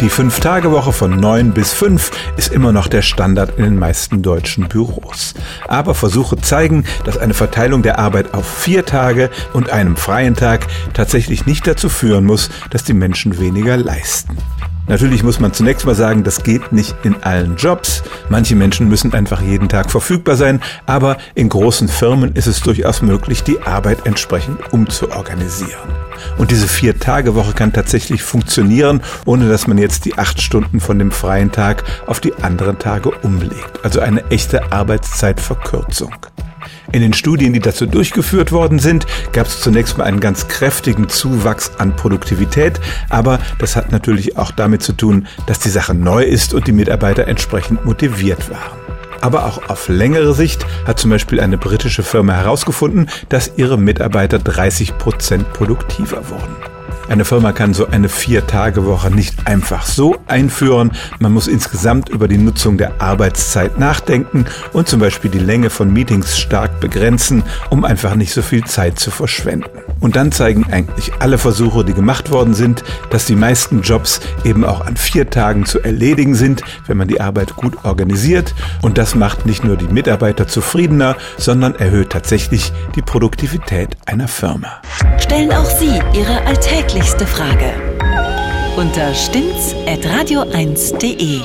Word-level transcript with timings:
Die 0.00 0.08
Fünf-Tage-Woche 0.08 0.94
von 0.94 1.20
neun 1.20 1.52
bis 1.52 1.74
fünf 1.74 2.10
ist 2.38 2.54
immer 2.54 2.72
noch 2.72 2.86
der 2.88 3.02
Standard 3.02 3.58
in 3.58 3.64
den 3.64 3.78
meisten 3.78 4.22
deutschen 4.22 4.66
Büros. 4.66 5.34
Aber 5.68 5.94
Versuche 5.94 6.38
zeigen, 6.38 6.86
dass 7.04 7.18
eine 7.18 7.34
Verteilung 7.34 7.82
der 7.82 7.98
Arbeit 7.98 8.32
auf 8.32 8.48
vier 8.48 8.86
Tage 8.86 9.28
und 9.52 9.68
einem 9.68 9.96
freien 9.96 10.34
Tag 10.34 10.66
tatsächlich 10.94 11.44
nicht 11.44 11.66
dazu 11.66 11.90
führen 11.90 12.24
muss, 12.24 12.48
dass 12.70 12.82
die 12.82 12.94
Menschen 12.94 13.38
weniger 13.38 13.76
leisten. 13.76 14.38
Natürlich 14.88 15.22
muss 15.22 15.38
man 15.38 15.52
zunächst 15.52 15.84
mal 15.84 15.94
sagen, 15.94 16.24
das 16.24 16.42
geht 16.44 16.72
nicht 16.72 16.96
in 17.02 17.22
allen 17.22 17.56
Jobs. 17.56 18.02
Manche 18.30 18.56
Menschen 18.56 18.88
müssen 18.88 19.12
einfach 19.12 19.42
jeden 19.42 19.68
Tag 19.68 19.90
verfügbar 19.90 20.36
sein, 20.36 20.62
aber 20.86 21.18
in 21.34 21.50
großen 21.50 21.88
Firmen 21.88 22.34
ist 22.34 22.46
es 22.46 22.62
durchaus 22.62 23.02
möglich, 23.02 23.42
die 23.42 23.60
Arbeit 23.60 24.06
entsprechend 24.06 24.72
umzuorganisieren. 24.72 26.09
Und 26.38 26.50
diese 26.50 26.68
Vier-Tage-Woche 26.68 27.52
kann 27.52 27.72
tatsächlich 27.72 28.22
funktionieren, 28.22 29.02
ohne 29.24 29.48
dass 29.48 29.66
man 29.66 29.78
jetzt 29.78 30.04
die 30.04 30.18
acht 30.18 30.40
Stunden 30.40 30.80
von 30.80 30.98
dem 30.98 31.10
freien 31.10 31.52
Tag 31.52 31.84
auf 32.06 32.20
die 32.20 32.34
anderen 32.34 32.78
Tage 32.78 33.10
umlegt. 33.10 33.84
Also 33.84 34.00
eine 34.00 34.30
echte 34.30 34.72
Arbeitszeitverkürzung. 34.72 36.14
In 36.92 37.02
den 37.02 37.12
Studien, 37.12 37.52
die 37.52 37.60
dazu 37.60 37.86
durchgeführt 37.86 38.50
worden 38.50 38.80
sind, 38.80 39.06
gab 39.32 39.46
es 39.46 39.60
zunächst 39.60 39.96
mal 39.96 40.04
einen 40.04 40.20
ganz 40.20 40.48
kräftigen 40.48 41.08
Zuwachs 41.08 41.72
an 41.78 41.94
Produktivität, 41.94 42.80
aber 43.08 43.38
das 43.58 43.76
hat 43.76 43.92
natürlich 43.92 44.36
auch 44.36 44.50
damit 44.50 44.82
zu 44.82 44.92
tun, 44.92 45.28
dass 45.46 45.60
die 45.60 45.68
Sache 45.68 45.94
neu 45.94 46.24
ist 46.24 46.52
und 46.52 46.66
die 46.66 46.72
Mitarbeiter 46.72 47.28
entsprechend 47.28 47.84
motiviert 47.84 48.50
waren. 48.50 48.99
Aber 49.20 49.44
auch 49.46 49.68
auf 49.68 49.88
längere 49.88 50.34
Sicht 50.34 50.66
hat 50.86 50.98
zum 50.98 51.10
Beispiel 51.10 51.40
eine 51.40 51.58
britische 51.58 52.02
Firma 52.02 52.34
herausgefunden, 52.34 53.08
dass 53.28 53.52
ihre 53.56 53.78
Mitarbeiter 53.78 54.38
30 54.38 54.98
Prozent 54.98 55.52
produktiver 55.52 56.28
wurden. 56.28 56.56
Eine 57.10 57.24
Firma 57.24 57.50
kann 57.50 57.74
so 57.74 57.88
eine 57.88 58.08
Vier-Tage-Woche 58.08 59.10
nicht 59.10 59.48
einfach 59.48 59.84
so 59.84 60.16
einführen. 60.28 60.92
Man 61.18 61.32
muss 61.32 61.48
insgesamt 61.48 62.08
über 62.08 62.28
die 62.28 62.38
Nutzung 62.38 62.78
der 62.78 63.02
Arbeitszeit 63.02 63.80
nachdenken 63.80 64.46
und 64.72 64.86
zum 64.86 65.00
Beispiel 65.00 65.28
die 65.28 65.40
Länge 65.40 65.70
von 65.70 65.92
Meetings 65.92 66.38
stark 66.38 66.78
begrenzen, 66.78 67.42
um 67.68 67.84
einfach 67.84 68.14
nicht 68.14 68.32
so 68.32 68.42
viel 68.42 68.62
Zeit 68.62 69.00
zu 69.00 69.10
verschwenden. 69.10 69.80
Und 70.00 70.16
dann 70.16 70.32
zeigen 70.32 70.66
eigentlich 70.72 71.12
alle 71.18 71.36
Versuche, 71.38 71.84
die 71.84 71.92
gemacht 71.92 72.30
worden 72.30 72.54
sind, 72.54 72.82
dass 73.10 73.26
die 73.26 73.36
meisten 73.36 73.82
Jobs 73.82 74.20
eben 74.44 74.64
auch 74.64 74.80
an 74.80 74.96
vier 74.96 75.28
Tagen 75.30 75.66
zu 75.66 75.80
erledigen 75.80 76.34
sind, 76.34 76.62
wenn 76.86 76.96
man 76.96 77.08
die 77.08 77.20
Arbeit 77.20 77.56
gut 77.56 77.84
organisiert. 77.84 78.54
Und 78.82 78.96
das 78.98 79.14
macht 79.14 79.46
nicht 79.46 79.64
nur 79.64 79.76
die 79.76 79.88
Mitarbeiter 79.88 80.48
zufriedener, 80.48 81.16
sondern 81.36 81.74
erhöht 81.74 82.10
tatsächlich 82.10 82.72
die 82.94 83.02
Produktivität 83.02 83.96
einer 84.06 84.28
Firma. 84.28 84.80
Stellen 85.18 85.52
auch 85.52 85.64
Sie 85.64 86.00
Ihre 86.14 86.46
alltäglichste 86.46 87.26
Frage 87.26 87.74
unter 88.76 89.12
stimmtz.radio1.de. 89.14 91.40